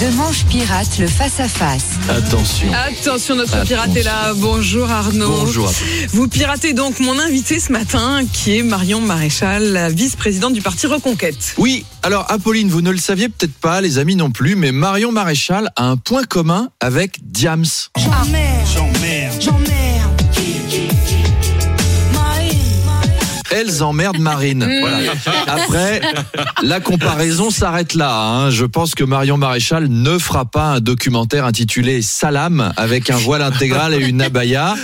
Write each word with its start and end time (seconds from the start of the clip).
Demanche 0.00 0.44
pirate, 0.46 0.98
le 0.98 1.06
face-à-face. 1.06 1.84
Attention. 2.08 2.68
Attention, 2.72 3.36
notre 3.36 3.62
pirate 3.62 3.96
est 3.96 4.02
là. 4.02 4.32
Bonjour 4.34 4.90
Arnaud. 4.90 5.28
Bonjour. 5.28 5.72
Vous 6.12 6.28
piratez 6.28 6.72
donc 6.72 7.00
mon 7.00 7.18
invité 7.18 7.58
ce 7.58 7.72
matin, 7.72 8.20
qui 8.32 8.58
est 8.58 8.62
Marion 8.62 9.00
Maréchal, 9.00 9.72
la 9.72 9.88
vice-présidente 9.88 10.52
du 10.52 10.62
parti 10.62 10.86
Reconquête. 10.86 11.54
Oui, 11.58 11.84
alors 12.02 12.26
Apolline, 12.30 12.68
vous 12.68 12.82
ne 12.82 12.90
le 12.90 12.98
saviez 12.98 13.28
peut-être 13.28 13.54
pas, 13.54 13.80
les 13.80 13.98
amis 13.98 14.16
non 14.16 14.30
plus, 14.30 14.56
mais 14.56 14.72
Marion 14.72 15.12
Maréchal 15.12 15.70
a 15.76 15.84
un 15.84 15.96
point 15.96 16.24
commun 16.24 16.68
avec 16.80 17.18
Diams. 17.22 17.64
Elles 23.52 23.82
emmerdent 23.82 24.18
Marine. 24.18 24.68
Voilà. 24.80 25.12
Après, 25.46 26.00
la 26.62 26.80
comparaison 26.80 27.50
s'arrête 27.50 27.94
là. 27.94 28.14
hein. 28.16 28.50
Je 28.50 28.64
pense 28.64 28.94
que 28.94 29.04
Marion 29.04 29.36
Maréchal 29.36 29.88
ne 29.88 30.18
fera 30.18 30.44
pas 30.44 30.64
un 30.66 30.80
documentaire 30.80 31.44
intitulé 31.44 32.02
Salam 32.02 32.72
avec 32.76 33.10
un 33.10 33.16
voile 33.16 33.42
intégral 33.42 33.94
et 33.94 33.98
une 34.06 34.22
abaya. 34.22 34.74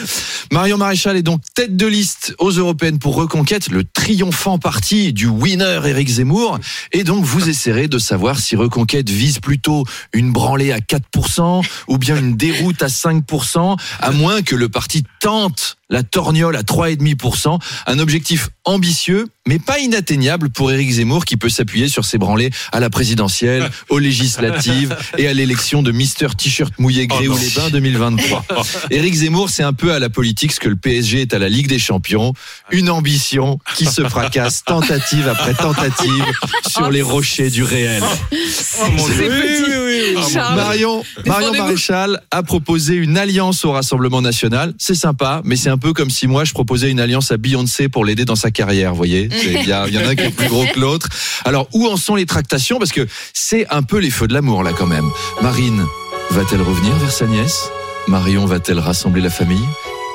Marion 0.52 0.78
Maréchal 0.78 1.16
est 1.16 1.22
donc 1.22 1.41
tête 1.54 1.77
de 1.77 1.86
liste 1.86 2.34
aux 2.38 2.50
européennes 2.50 2.98
pour 2.98 3.14
Reconquête, 3.16 3.68
le 3.70 3.84
triomphant 3.84 4.58
parti 4.58 5.12
du 5.12 5.27
winner 5.27 5.80
Éric 5.84 6.08
Zemmour. 6.08 6.58
Et 6.92 7.05
donc, 7.05 7.24
vous 7.24 7.48
essaierez 7.48 7.88
de 7.88 7.98
savoir 7.98 8.38
si 8.38 8.56
Reconquête 8.56 9.10
vise 9.10 9.38
plutôt 9.41 9.84
une 10.12 10.32
branlée 10.32 10.72
à 10.72 10.78
4% 10.78 11.64
ou 11.88 11.98
bien 11.98 12.16
une 12.16 12.36
déroute 12.36 12.82
à 12.82 12.86
5%, 12.88 13.77
à 14.00 14.10
moins 14.12 14.42
que 14.42 14.55
le 14.56 14.69
parti 14.69 15.05
tente 15.20 15.77
la 15.91 16.02
torgnole 16.02 16.56
à 16.56 16.62
3,5%. 16.62 17.58
Un 17.86 17.98
objectif 17.98 18.48
ambitieux, 18.64 19.27
mais 19.47 19.58
pas 19.58 19.78
inatteignable 19.78 20.50
pour 20.50 20.70
Éric 20.70 20.91
Zemmour 20.91 21.25
qui 21.25 21.36
peut 21.36 21.48
s'appuyer 21.48 21.89
sur 21.89 22.05
ses 22.05 22.19
branlées 22.19 22.50
à 22.72 22.81
la 22.81 22.91
présidentielle, 22.91 23.70
aux 23.89 23.98
législatives 23.98 24.97
et 25.16 25.27
à 25.27 25.33
l'élection 25.33 25.83
de 25.83 25.91
Mister 25.91 26.28
T-shirt 26.36 26.72
mouillé 26.78 27.06
gré 27.06 27.28
ou 27.28 27.36
les 27.36 27.50
bains 27.50 27.70
2023. 27.70 28.44
Éric 28.91 29.14
Zemmour, 29.14 29.50
c'est 29.50 29.62
un 29.62 29.72
peu 29.72 29.92
à 29.92 29.98
la 29.98 30.11
politique 30.11 30.53
ce 30.53 30.61
que 30.61 30.69
le 30.69 30.77
PSG 30.77 31.22
est 31.22 31.34
à 31.34 31.39
la 31.39 31.48
Ligue 31.48 31.69
des 31.69 31.78
Champions. 31.78 32.34
Une 32.70 32.91
ambition 32.91 33.59
qui 33.77 33.86
se 33.86 34.03
fracasse 34.03 34.64
tentative 34.64 35.28
après 35.28 35.55
tentative 35.55 36.25
sur 36.69 36.91
les 36.91 37.03
rochers 37.03 37.50
du 37.50 37.62
réel. 37.62 38.03
C'est 38.31 39.28
petit. 39.28 40.28
Charles. 40.39 40.56
Marion, 40.56 41.05
Marion. 41.27 41.53
Maréchal 41.53 42.22
a 42.31 42.42
proposé 42.42 42.94
une 42.94 43.19
alliance 43.19 43.64
au 43.64 43.72
Rassemblement 43.72 44.22
National. 44.22 44.75
C'est 44.78 44.94
sympa, 44.94 45.42
mais 45.44 45.56
c'est 45.56 45.70
un 45.70 45.78
peu 45.78 45.92
comme 45.92 46.11
si 46.11 46.27
moi 46.27 46.44
je 46.44 46.53
proposais 46.53 46.91
une 46.91 47.00
alliance 47.00 47.33
à 47.33 47.36
Beyoncé 47.36 47.89
pour 47.89 48.05
l'aider 48.05 48.25
dans 48.25 48.36
sa 48.36 48.50
carrière, 48.50 48.91
vous 48.91 48.97
voyez. 48.97 49.28
Il 49.33 49.62
y, 49.62 49.69
y 49.69 49.72
en 49.75 50.06
a 50.06 50.09
un 50.09 50.14
qui 50.14 50.25
est 50.25 50.31
plus 50.31 50.48
gros 50.48 50.64
que 50.66 50.78
l'autre. 50.78 51.09
Alors, 51.44 51.69
où 51.72 51.86
en 51.86 51.97
sont 51.97 52.14
les 52.14 52.27
tractations? 52.27 52.78
Parce 52.78 52.92
que 52.92 53.06
c'est 53.33 53.66
un 53.70 53.83
peu 53.83 53.98
les 53.98 54.11
feux 54.11 54.28
de 54.28 54.34
l'amour 54.34 54.62
là 54.62 54.72
quand 54.72 54.86
même. 54.86 55.09
Marine 55.42 55.84
va-t-elle 56.31 56.62
revenir 56.62 56.94
vers 56.97 57.12
sa 57.12 57.27
nièce? 57.27 57.70
Marion 58.06 58.47
va-t-elle 58.47 58.78
rassembler 58.78 59.22
la 59.22 59.31
famille? 59.31 59.64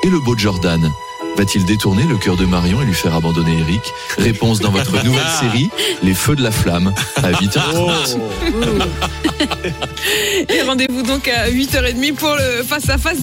Et 0.04 0.08
le 0.10 0.20
beau 0.20 0.36
Jordan? 0.36 0.90
Va-t-il 1.36 1.64
détourner 1.64 2.04
le 2.04 2.16
cœur 2.16 2.36
de 2.36 2.44
Marion 2.44 2.80
et 2.82 2.84
lui 2.84 2.94
faire 2.94 3.14
abandonner 3.14 3.58
Eric? 3.58 3.82
Réponse 4.18 4.60
dans 4.60 4.70
votre 4.70 5.02
nouvelle 5.04 5.26
série, 5.40 5.70
Les 6.02 6.14
Feux 6.14 6.36
de 6.36 6.42
la 6.42 6.50
Flamme, 6.50 6.94
à 7.16 7.32
8h30. 7.32 8.18
Et 10.48 10.62
rendez-vous 10.62 11.02
donc 11.02 11.28
à 11.28 11.50
8h30 11.50 12.14
pour 12.14 12.34
le 12.36 12.62
face-à-face. 12.62 13.12